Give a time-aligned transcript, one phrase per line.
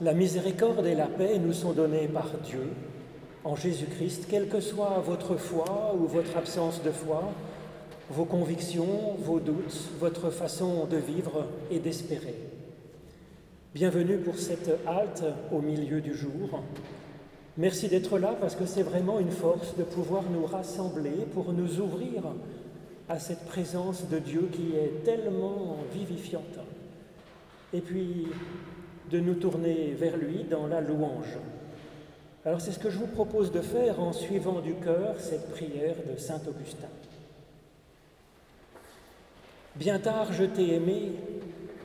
[0.00, 2.68] la miséricorde et la paix nous sont données par Dieu
[3.44, 7.32] en Jésus-Christ, quelle que soit votre foi ou votre absence de foi,
[8.10, 12.34] vos convictions, vos doutes, votre façon de vivre et d'espérer.
[13.74, 16.60] Bienvenue pour cette halte au milieu du jour.
[17.56, 21.80] Merci d'être là parce que c'est vraiment une force de pouvoir nous rassembler pour nous
[21.80, 22.22] ouvrir
[23.08, 26.58] à cette présence de Dieu qui est tellement vivifiante.
[27.72, 28.26] Et puis
[29.10, 31.36] de nous tourner vers lui dans la louange.
[32.44, 35.96] Alors c'est ce que je vous propose de faire en suivant du cœur cette prière
[36.10, 36.88] de Saint Augustin.
[39.76, 41.12] Bien tard je t'ai aimé,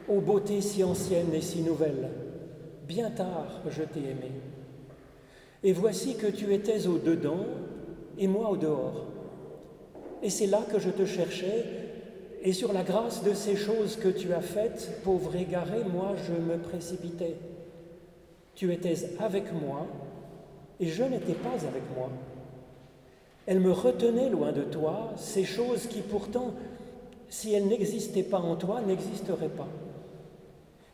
[0.08, 2.09] ô beauté si ancienne et si nouvelle,
[2.88, 4.31] bien tard je t'ai aimé.
[5.63, 7.45] Et voici que tu étais au dedans
[8.18, 9.06] et moi au dehors.
[10.21, 11.84] Et c'est là que je te cherchais,
[12.45, 16.33] et sur la grâce de ces choses que tu as faites, pauvre égaré, moi je
[16.33, 17.36] me précipitais.
[18.53, 19.88] Tu étais avec moi,
[20.80, 22.12] et je n'étais pas avec moi.
[23.47, 26.53] Elle me retenait loin de toi, ces choses qui pourtant,
[27.30, 29.68] si elles n'existaient pas en toi, n'existeraient pas.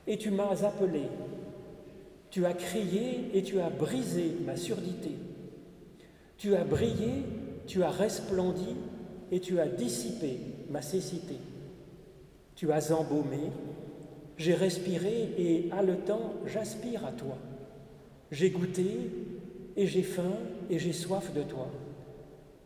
[0.08, 1.04] Et tu m'as appelé,
[2.30, 5.12] tu as crié et tu as brisé ma surdité.
[6.38, 7.26] Tu as brillé,
[7.68, 8.78] tu as resplendi
[9.32, 10.40] et tu as dissipé
[10.70, 11.36] ma cécité.
[12.56, 13.52] Tu as embaumé,
[14.38, 17.38] j'ai respiré et haletant, j'aspire à toi.
[18.30, 19.10] J'ai goûté
[19.76, 20.34] et j'ai faim
[20.70, 21.68] et j'ai soif de toi.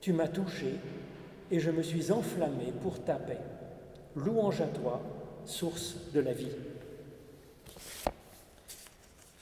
[0.02, 0.76] Tu m'as touché
[1.52, 3.40] et je me suis enflammé pour ta paix.
[4.16, 5.02] Louange à toi,
[5.46, 6.48] source de la vie.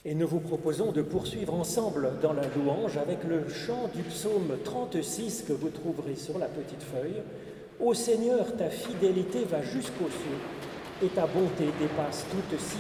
[0.06, 4.58] Et nous vous proposons de poursuivre ensemble dans la louange avec le chant du psaume
[4.66, 7.22] 36 que vous trouverez sur la petite feuille.
[7.80, 12.80] Ô Seigneur, ta fidélité va jusqu'aux cieux et ta bonté dépasse toute cime.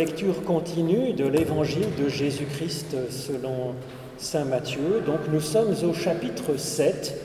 [0.00, 3.74] Lecture continue de l'évangile de Jésus-Christ selon
[4.16, 5.02] Saint Matthieu.
[5.04, 7.20] Donc nous sommes au chapitre 7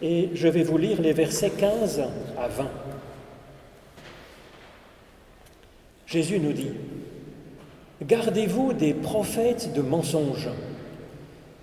[0.00, 2.00] et je vais vous lire les versets 15
[2.38, 2.64] à 20.
[6.06, 6.70] Jésus nous dit,
[8.02, 10.48] Gardez-vous des prophètes de mensonges.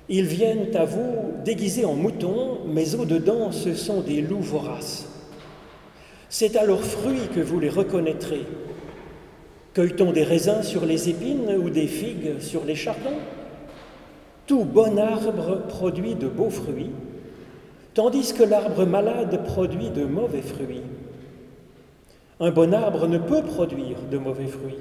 [0.10, 5.08] Ils viennent à vous déguisés en moutons, mais au-dedans ce sont des loups voraces.
[6.30, 8.46] C'est à leurs fruits que vous les reconnaîtrez.
[9.75, 13.20] Cueille-t-on des raisins sur les épines ou des figues sur les chardons
[14.48, 16.91] Tout bon arbre produit de beaux fruits,
[17.94, 20.82] tandis que l'arbre malade produit de mauvais fruits.
[22.39, 24.79] Un bon arbre ne peut produire de mauvais fruits,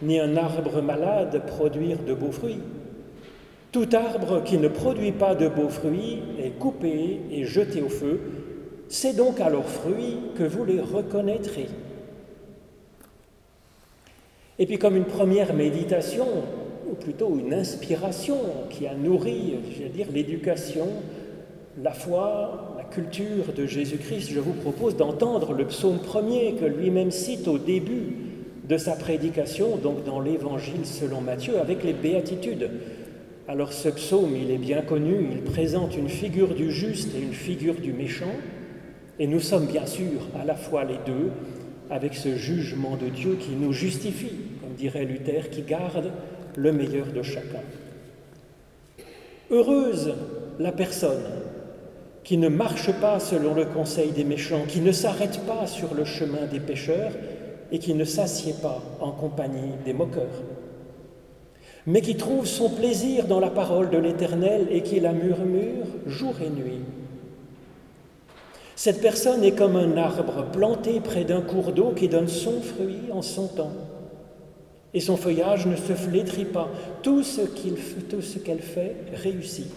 [0.00, 2.60] ni un arbre malade produire de beaux fruits.
[3.70, 8.18] Tout arbre qui ne produit pas de beaux fruits est coupé et jeté au feu.
[8.88, 11.68] C'est donc à leurs fruits que vous les reconnaîtrez.
[14.62, 16.24] Et puis comme une première méditation,
[16.88, 18.36] ou plutôt une inspiration
[18.70, 19.56] qui a nourri,
[19.92, 20.86] dire, l'éducation,
[21.82, 27.10] la foi, la culture de Jésus-Christ, je vous propose d'entendre le psaume premier que lui-même
[27.10, 28.14] cite au début
[28.68, 32.70] de sa prédication, donc dans l'Évangile selon Matthieu, avec les béatitudes.
[33.48, 37.32] Alors ce psaume, il est bien connu, il présente une figure du juste et une
[37.32, 38.36] figure du méchant,
[39.18, 41.32] et nous sommes bien sûr à la fois les deux,
[41.90, 46.10] avec ce jugement de Dieu qui nous justifie, dirait Luther, qui garde
[46.56, 47.62] le meilleur de chacun.
[49.50, 50.14] Heureuse
[50.58, 51.24] la personne
[52.24, 56.04] qui ne marche pas selon le conseil des méchants, qui ne s'arrête pas sur le
[56.04, 57.12] chemin des pécheurs
[57.72, 60.42] et qui ne s'assied pas en compagnie des moqueurs,
[61.86, 66.34] mais qui trouve son plaisir dans la parole de l'Éternel et qui la murmure jour
[66.40, 66.80] et nuit.
[68.76, 73.12] Cette personne est comme un arbre planté près d'un cours d'eau qui donne son fruit
[73.12, 73.72] en son temps.
[74.94, 76.68] Et son feuillage ne se flétrit pas.
[77.02, 77.42] Tout ce
[78.38, 79.70] qu'elle fait réussit.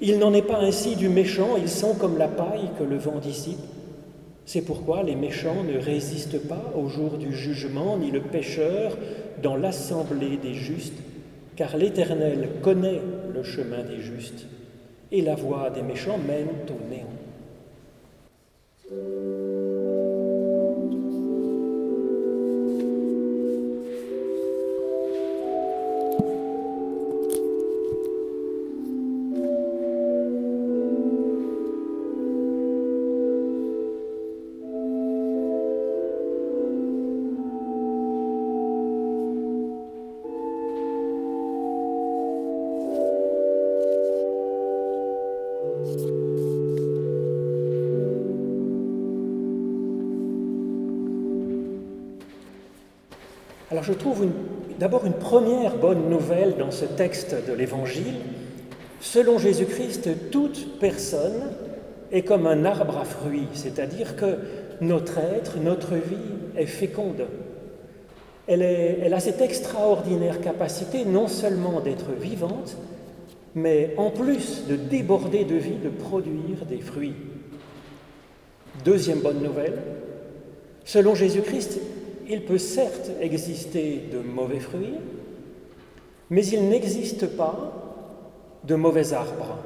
[0.00, 3.18] Il n'en est pas ainsi du méchant, ils sont comme la paille que le vent
[3.18, 3.58] dissipe.
[4.44, 8.96] C'est pourquoi les méchants ne résistent pas au jour du jugement, ni le pécheur
[9.42, 11.02] dans l'assemblée des justes,
[11.56, 13.00] car l'Éternel connaît
[13.34, 14.46] le chemin des justes,
[15.10, 17.06] et la voie des méchants mène au néant.
[53.86, 54.26] Je trouve
[54.80, 58.16] d'abord une première bonne nouvelle dans ce texte de l'Évangile.
[59.00, 61.52] Selon Jésus-Christ, toute personne
[62.10, 64.38] est comme un arbre à fruits, c'est-à-dire que
[64.80, 66.16] notre être, notre vie
[66.56, 67.26] est féconde.
[68.48, 72.76] Elle, a cette extraordinaire capacité non seulement d'être vivante,
[73.54, 77.14] mais en plus de déborder de vie, de produire des fruits.
[78.84, 79.78] Deuxième bonne nouvelle,
[80.84, 81.80] selon Jésus-Christ,
[82.28, 84.94] il peut certes exister de mauvais fruits,
[86.30, 87.72] mais il n'existe pas
[88.64, 89.58] de mauvais arbres.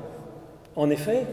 [0.77, 1.25] En effet,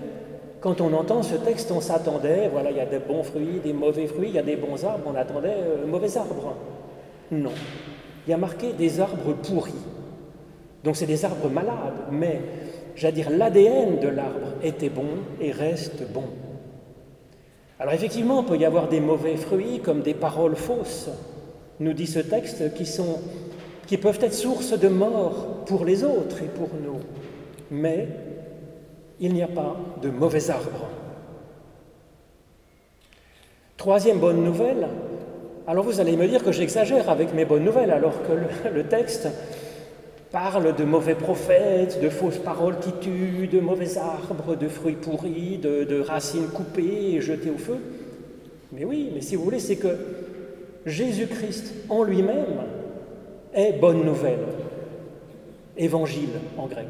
[0.61, 3.73] quand on entend ce texte, on s'attendait, voilà, il y a des bons fruits, des
[3.73, 6.55] mauvais fruits, il y a des bons arbres, on attendait euh, mauvais arbres.
[7.31, 7.51] Non.
[8.25, 9.73] Il y a marqué des arbres pourris.
[10.83, 12.41] Donc c'est des arbres malades, mais
[12.95, 16.23] j'allais dire l'ADN de l'arbre était bon et reste bon.
[17.79, 21.09] Alors effectivement, il peut y avoir des mauvais fruits comme des paroles fausses,
[21.79, 26.69] nous dit ce texte, qui, peuvent être source de mort pour les autres et pour
[26.83, 26.99] nous.
[27.69, 28.07] Mais
[29.19, 30.87] il n'y a pas de mauvais arbres.
[33.77, 34.87] Troisième bonne nouvelle,
[35.67, 39.27] alors vous allez me dire que j'exagère avec mes bonnes nouvelles, alors que le texte
[40.31, 45.57] parle de mauvais prophètes, de fausses paroles qui tuent, de mauvais arbres, de fruits pourris,
[45.57, 47.77] de, racines coupées et jetées au feu.
[48.71, 49.95] Mais oui, mais si vous voulez, c'est que
[50.85, 52.61] Jésus-Christ en lui-même
[53.53, 54.45] est bonne nouvelle,
[55.77, 56.87] évangile en grec.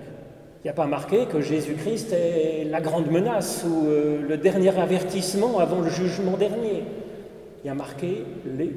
[0.64, 4.78] Il n'y a pas marqué que Jésus-Christ est la grande menace ou euh, le dernier
[4.78, 6.84] avertissement avant le jugement dernier.
[7.64, 8.24] Il y a marqué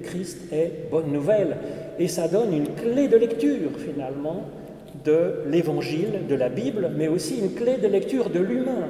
[0.02, 1.56] Christ est bonne nouvelle.
[1.98, 4.44] Et ça donne une clé de lecture finalement
[5.04, 8.88] de l'évangile, de la Bible, mais aussi une clé de lecture de l'humain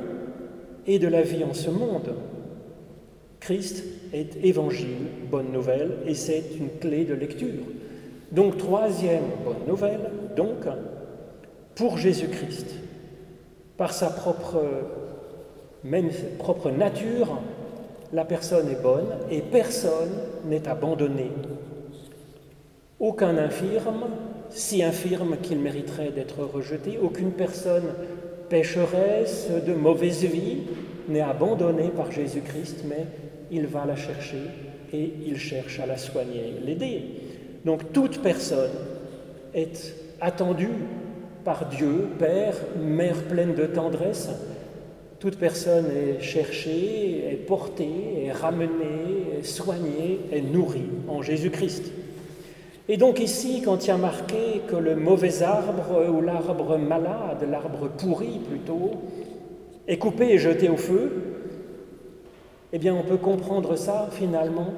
[0.86, 2.14] et de la vie en ce monde.
[3.40, 7.64] Christ est évangile, bonne nouvelle, et c'est une clé de lecture.
[8.32, 10.66] Donc troisième bonne nouvelle, donc,
[11.74, 12.74] pour Jésus-Christ,
[13.76, 14.60] par sa propre
[16.70, 17.40] nature,
[18.12, 20.10] la personne est bonne et personne
[20.44, 21.30] n'est abandonné.
[22.98, 24.06] Aucun infirme,
[24.50, 27.94] si infirme qu'il mériterait d'être rejeté, aucune personne
[28.48, 30.58] pécheresse de mauvaise vie
[31.08, 33.06] n'est abandonnée par Jésus-Christ, mais
[33.50, 34.42] il va la chercher
[34.92, 37.02] et il cherche à la soigner, l'aider.
[37.64, 38.70] Donc toute personne
[39.54, 40.68] est attendue
[41.44, 44.28] par Dieu, Père, Mère pleine de tendresse.
[45.20, 51.92] Toute personne est cherchée, est portée, est ramenée, est soignée, est nourrie en Jésus-Christ.
[52.88, 57.46] Et donc ici, quand il y a marqué que le mauvais arbre ou l'arbre malade,
[57.50, 58.92] l'arbre pourri plutôt,
[59.86, 61.12] est coupé et jeté au feu,
[62.72, 64.72] eh bien on peut comprendre ça finalement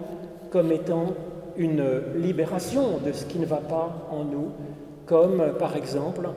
[0.51, 1.15] comme étant
[1.57, 1.85] une
[2.17, 4.49] libération de ce qui ne va pas en nous,
[5.07, 6.31] comme par exemple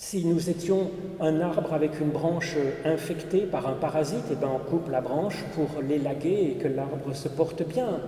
[0.00, 0.90] si nous étions
[1.20, 5.44] un arbre avec une branche infectée par un parasite, eh bien on coupe la branche
[5.54, 8.00] pour l'élaguer et que l'arbre se porte bien.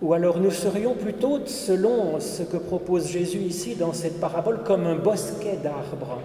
[0.00, 4.86] Ou alors nous serions plutôt, selon ce que propose Jésus ici dans cette parabole, comme
[4.86, 6.20] un bosquet d'arbres,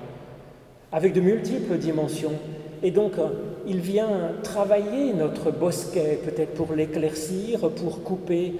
[0.92, 2.36] avec de multiples dimensions.
[2.84, 3.14] Et donc,
[3.66, 8.54] il vient travailler notre bosquet, peut-être pour l'éclaircir, pour couper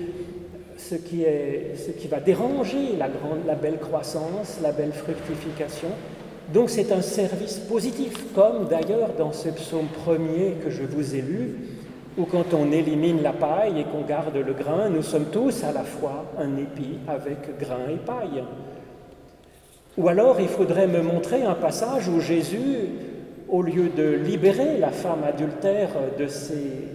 [0.78, 5.90] ce qui, est, ce qui va déranger la, grande, la belle croissance, la belle fructification.
[6.54, 11.22] Donc c'est un service positif, comme d'ailleurs dans ce psaume premier que je vous ai
[11.22, 11.56] lu,
[12.18, 15.72] où quand on élimine la paille et qu'on garde le grain, nous sommes tous à
[15.72, 18.44] la fois un épi avec grain et paille.
[19.98, 22.78] Ou alors il faudrait me montrer un passage où Jésus,
[23.48, 26.88] au lieu de libérer la femme adultère de ces,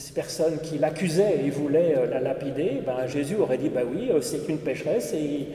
[0.00, 4.08] ces personnes qui l'accusaient et voulaient euh, la lapider, ben Jésus aurait dit, ben oui,
[4.10, 5.46] euh, c'est une pécheresse et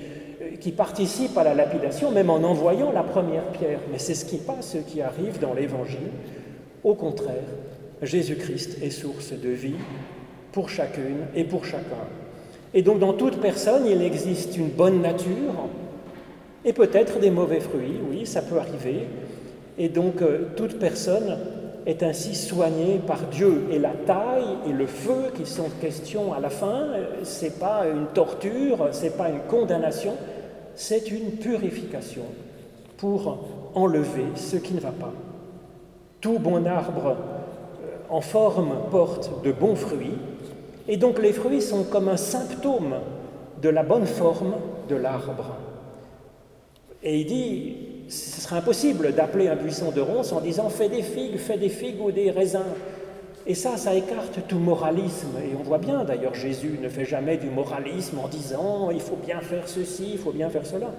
[0.59, 3.79] qui participe à la lapidation, même en envoyant la première pierre.
[3.91, 6.11] Mais c'est ce qui passe, ce qui arrive dans l'Évangile.
[6.83, 7.43] Au contraire,
[8.01, 9.75] Jésus-Christ est source de vie
[10.51, 12.05] pour chacune et pour chacun.
[12.73, 15.67] Et donc dans toute personne, il existe une bonne nature
[16.65, 19.07] et peut-être des mauvais fruits, oui, ça peut arriver.
[19.77, 21.37] Et donc euh, toute personne
[21.85, 23.67] est ainsi soignée par Dieu.
[23.71, 26.87] Et la taille et le feu qui sont question à la fin,
[27.23, 30.13] c'est pas une torture, c'est pas une condamnation,
[30.75, 32.23] c'est une purification
[32.97, 33.37] pour
[33.75, 35.11] enlever ce qui ne va pas.
[36.21, 37.17] Tout bon arbre
[38.09, 40.17] en forme porte de bons fruits,
[40.87, 42.95] et donc les fruits sont comme un symptôme
[43.61, 44.55] de la bonne forme
[44.89, 45.55] de l'arbre.
[47.05, 47.75] Et il dit,
[48.09, 51.69] ce serait impossible d'appeler un buisson de ronces en disant fais des figues, fais des
[51.69, 52.73] figues ou des raisins.
[53.45, 55.37] Et ça, ça écarte tout moralisme.
[55.37, 59.17] Et on voit bien, d'ailleurs, Jésus ne fait jamais du moralisme en disant il faut
[59.23, 60.91] bien faire ceci, il faut bien faire cela.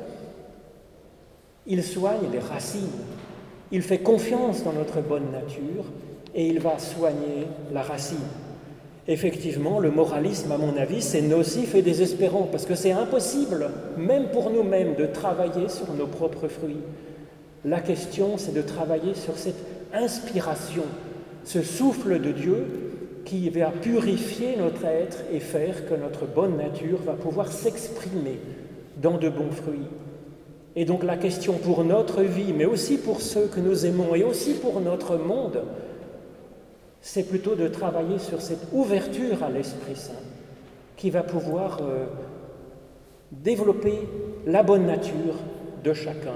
[1.67, 2.87] Il soigne les racines.
[3.73, 5.85] Il fait confiance dans notre bonne nature
[6.37, 8.19] et il va soigner la racine.
[9.09, 14.29] Effectivement, le moralisme, à mon avis, c'est nocif et désespérant, parce que c'est impossible, même
[14.31, 16.83] pour nous-mêmes, de travailler sur nos propres fruits.
[17.65, 20.83] La question, c'est de travailler sur cette inspiration,
[21.45, 22.67] ce souffle de Dieu
[23.25, 28.39] qui va purifier notre être et faire que notre bonne nature va pouvoir s'exprimer
[29.01, 29.89] dans de bons fruits.
[30.77, 34.23] Et donc la question pour notre vie, mais aussi pour ceux que nous aimons et
[34.23, 35.63] aussi pour notre monde,
[37.07, 40.13] c'est plutôt de travailler sur cette ouverture à l'Esprit Saint
[40.97, 42.07] qui va pouvoir euh,
[43.31, 44.01] développer
[44.45, 45.37] la bonne nature
[45.85, 46.35] de chacun,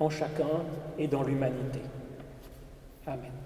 [0.00, 0.64] en chacun
[0.98, 1.80] et dans l'humanité.
[3.06, 3.41] Amen.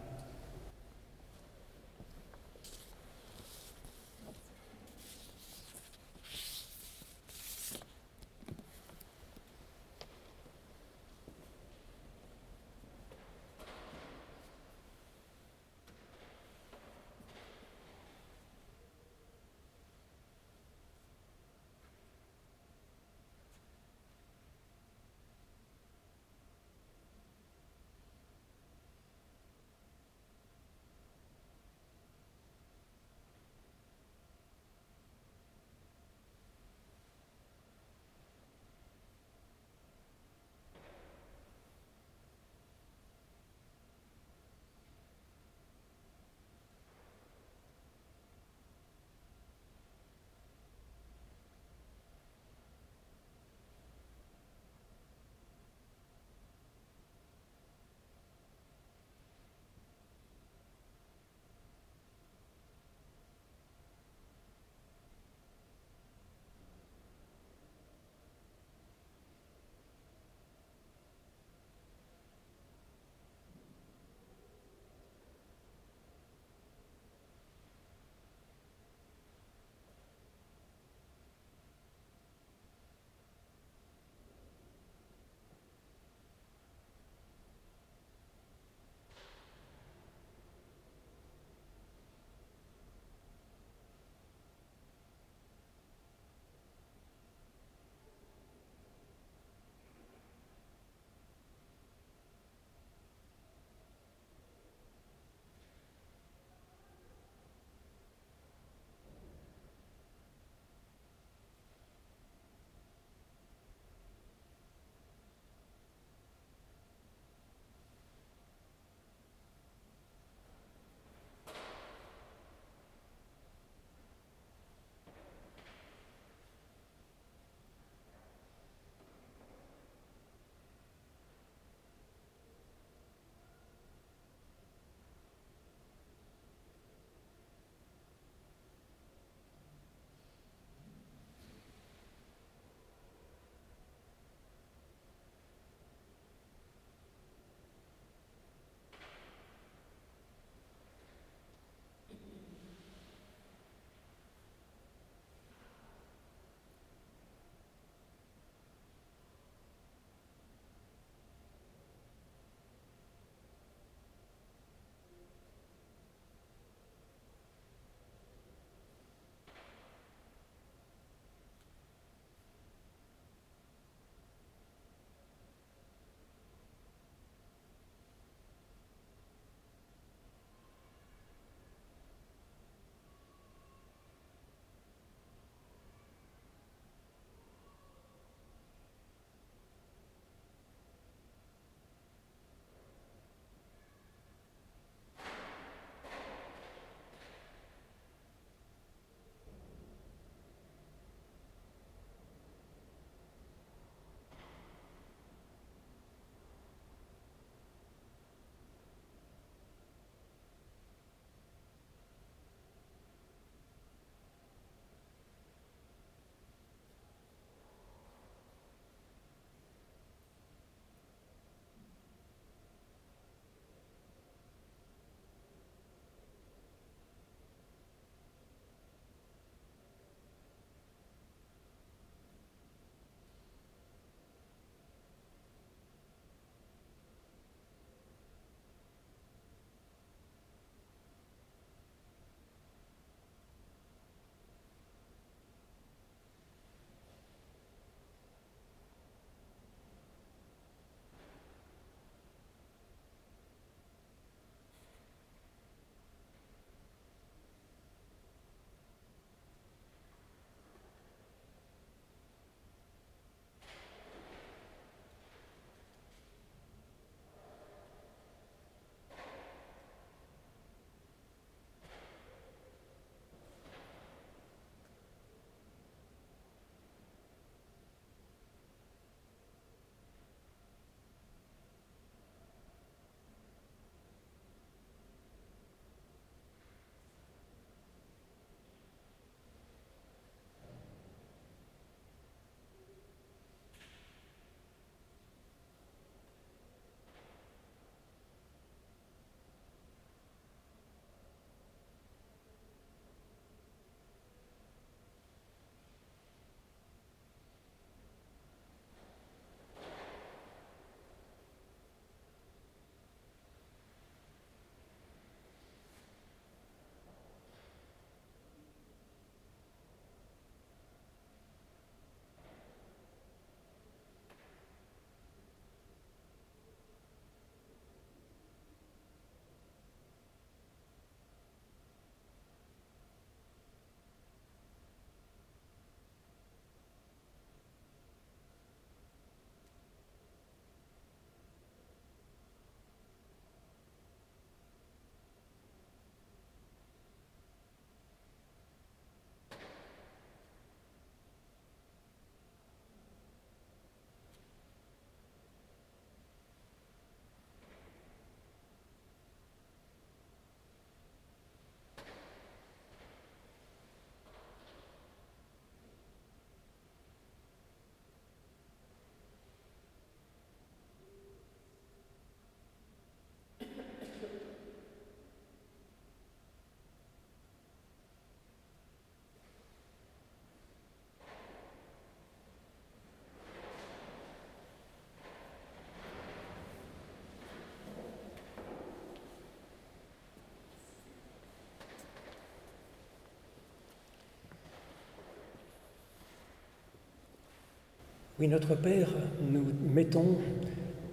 [398.38, 399.08] Oui, notre Père,
[399.50, 400.36] nous mettons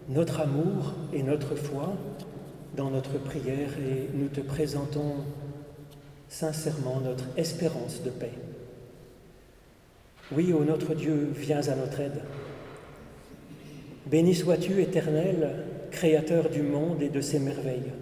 [0.10, 1.96] notre amour et notre foi
[2.76, 5.24] dans notre prière et nous te présentons
[6.28, 8.34] sincèrement notre espérance de paix.
[10.34, 12.22] Oui, ô notre Dieu, viens à notre aide.
[14.06, 17.94] Béni sois-tu, éternel, Créateur du monde et de ses merveilles.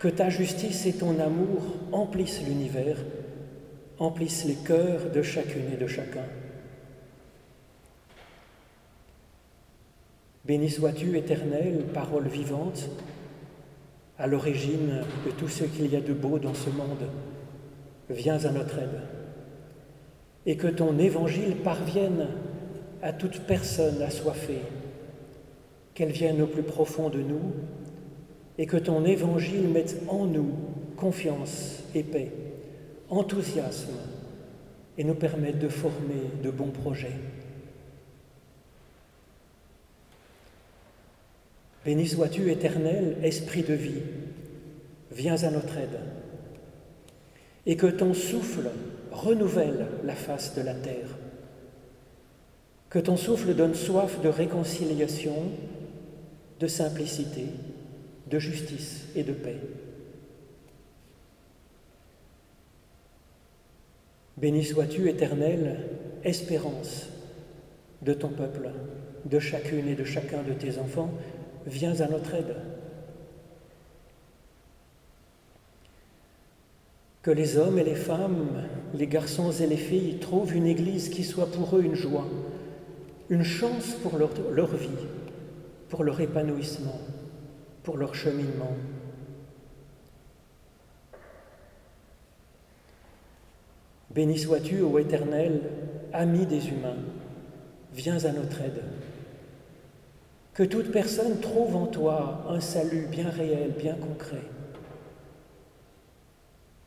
[0.00, 2.96] Que ta justice et ton amour emplissent l'univers,
[3.98, 6.24] emplissent les cœurs de chacune et de chacun.
[10.46, 12.88] Béni sois-tu, éternel, parole vivante,
[14.16, 17.02] à l'origine de tout ce qu'il y a de beau dans ce monde.
[18.10, 19.00] Viens à notre aide.
[20.46, 22.28] Et que ton évangile parvienne
[23.02, 24.62] à toute personne assoiffée,
[25.94, 27.52] qu'elle vienne au plus profond de nous,
[28.56, 30.52] et que ton évangile mette en nous
[30.96, 32.30] confiance et paix,
[33.10, 33.96] enthousiasme,
[34.96, 37.18] et nous permette de former de bons projets.
[41.86, 44.02] Béni sois-tu, éternel, Esprit de vie,
[45.12, 46.00] viens à notre aide,
[47.64, 48.68] et que ton souffle
[49.12, 51.16] renouvelle la face de la terre,
[52.90, 55.36] que ton souffle donne soif de réconciliation,
[56.58, 57.44] de simplicité,
[58.28, 59.60] de justice et de paix.
[64.36, 65.86] Béni sois-tu, éternel,
[66.24, 67.06] espérance
[68.02, 68.70] de ton peuple,
[69.24, 71.12] de chacune et de chacun de tes enfants,
[71.66, 72.56] viens à notre aide.
[77.22, 78.62] Que les hommes et les femmes,
[78.94, 82.26] les garçons et les filles trouvent une Église qui soit pour eux une joie,
[83.28, 84.30] une chance pour leur,
[84.76, 84.88] vie,
[85.88, 87.00] pour leur épanouissement,
[87.82, 88.76] pour leur cheminement.
[94.14, 95.60] Béni sois-tu, ô Éternel,
[96.12, 96.96] ami des humains,
[97.92, 98.82] viens à notre aide.
[100.56, 104.40] Que toute personne trouve en toi un salut bien réel, bien concret.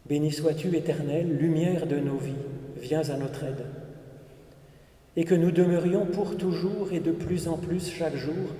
[0.08, 2.34] Béni sois-tu, Éternel, lumière de nos vies,
[2.77, 3.67] viens à notre aide.
[5.15, 8.55] Et que nous demeurions pour toujours et de plus en plus chaque jour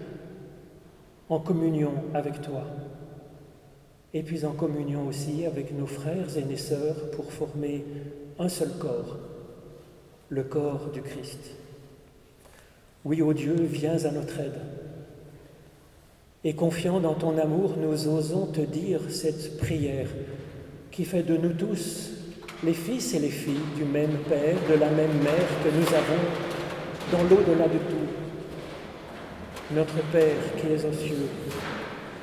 [1.30, 2.65] en communion avec toi.
[4.13, 7.84] Et puis en communion aussi avec nos frères et nos sœurs pour former
[8.38, 9.17] un seul corps,
[10.30, 11.56] le corps du Christ.
[13.06, 14.60] Oui, ô Dieu, viens à notre aide.
[16.45, 20.08] Et confiant dans ton amour, nous osons te dire cette prière
[20.89, 22.12] qui fait de nous tous
[22.63, 26.23] les fils et les filles du même Père, de la même Mère que nous avons
[27.12, 28.08] dans l'au-delà de tout.
[29.75, 31.28] Notre Père qui es aux cieux,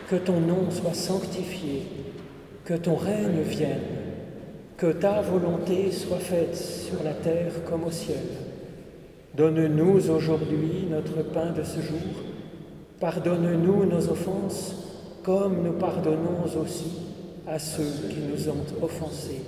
[0.09, 1.83] que ton nom soit sanctifié,
[2.65, 3.81] que ton règne vienne,
[4.79, 8.25] que ta volonté soit faite sur la terre comme au ciel.
[9.35, 12.01] Donne-nous aujourd'hui notre pain de ce jour
[13.01, 14.75] Pardonne-nous nos offenses
[15.23, 16.93] comme nous pardonnons aussi
[17.47, 19.43] à ceux qui nous ont offensés.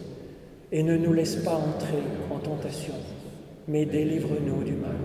[0.70, 2.94] Et ne nous laisse pas entrer en tentation,
[3.68, 4.96] mais délivre-nous du mal.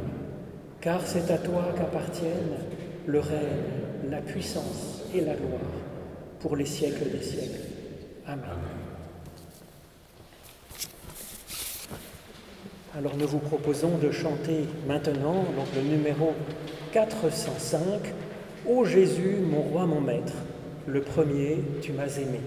[0.82, 2.58] Car c'est à toi qu'appartiennent
[3.06, 5.62] le règne, la puissance et la gloire
[6.42, 7.62] pour les siècles des siècles.
[8.28, 8.44] Amen.
[12.98, 16.34] Alors nous vous proposons de chanter maintenant donc le numéro
[16.92, 17.84] 405
[18.66, 20.32] Ô Jésus, mon roi, mon maître,
[20.88, 22.40] le premier, tu m'as aimé.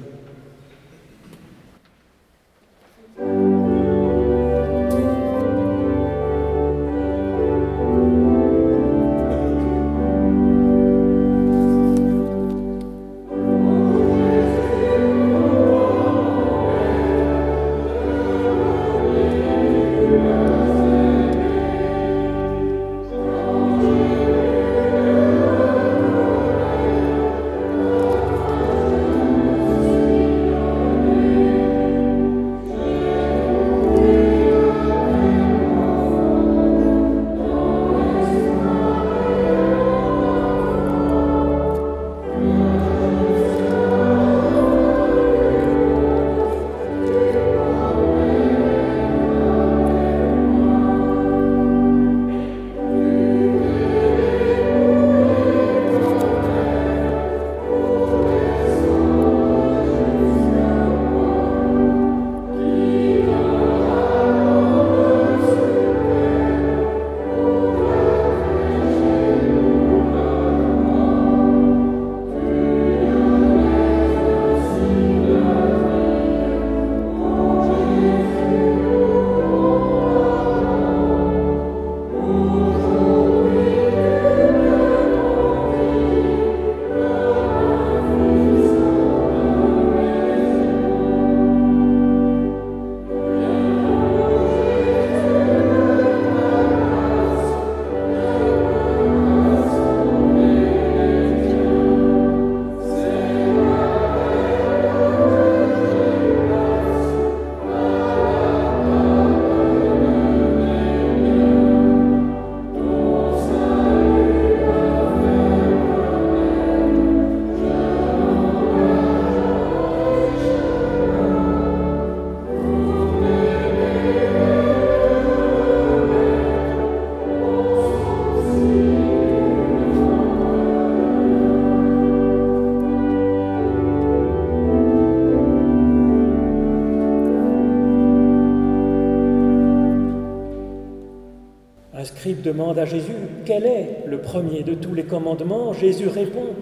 [142.46, 143.12] Demande à Jésus,
[143.44, 145.72] quel est le premier de tous les commandements?
[145.72, 146.54] Jésus répond,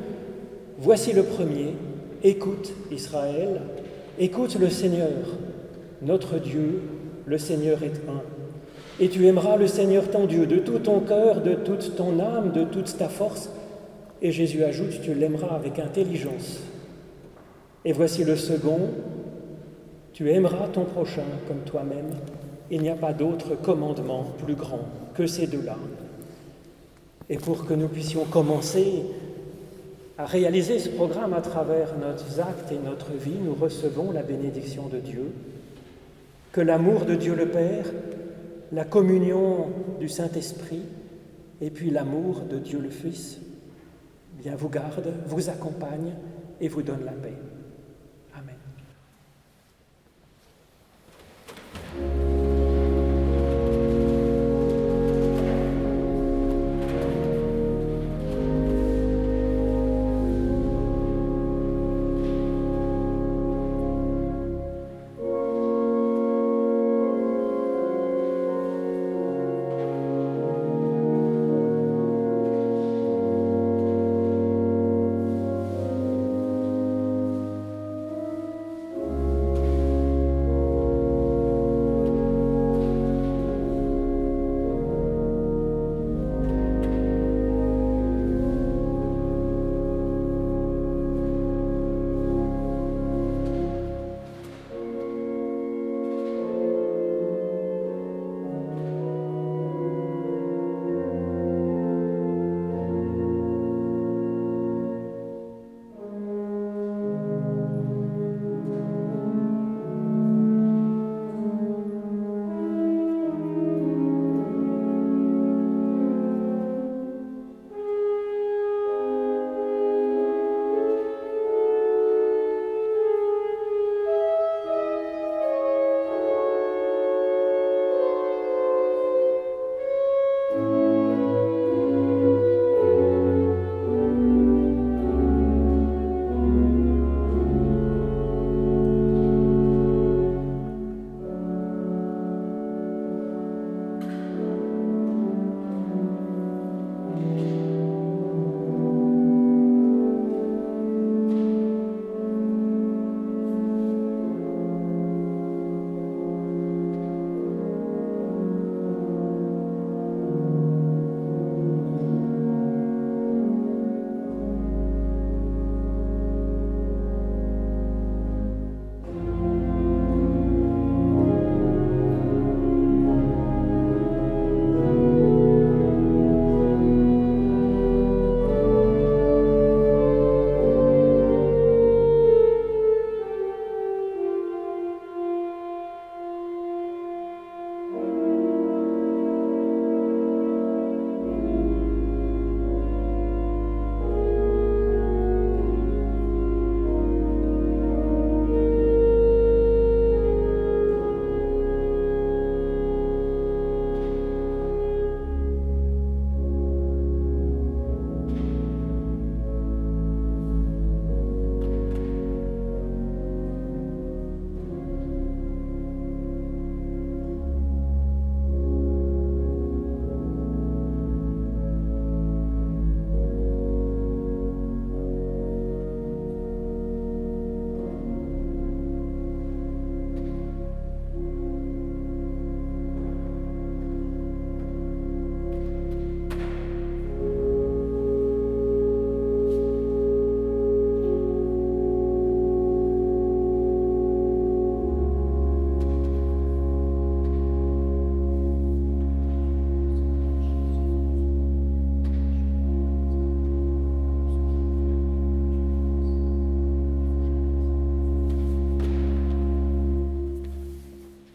[0.79, 1.75] voici le premier,
[2.23, 3.61] écoute Israël,
[4.19, 5.11] écoute le Seigneur,
[6.01, 6.81] notre Dieu,
[7.27, 8.23] le Seigneur est un.
[8.99, 12.53] Et tu aimeras le Seigneur ton Dieu de tout ton cœur, de toute ton âme,
[12.53, 13.51] de toute ta force.
[14.23, 16.63] Et Jésus ajoute, tu l'aimeras avec intelligence.
[17.85, 18.91] Et voici le second,
[20.13, 22.11] tu aimeras ton prochain comme toi-même.
[22.71, 25.77] Il n'y a pas d'autre commandement plus grand que ces deux-là.
[27.29, 29.03] Et pour que nous puissions commencer
[30.19, 34.89] à réaliser ce programme à travers nos actes et notre vie, nous recevons la bénédiction
[34.89, 35.33] de Dieu.
[36.53, 37.87] Que l'amour de Dieu le Père,
[38.73, 39.69] la communion
[40.01, 40.83] du Saint-Esprit
[41.61, 43.39] et puis l'amour de Dieu le Fils
[44.45, 46.13] bien vous garde, vous accompagne
[46.61, 47.35] et vous donne la paix.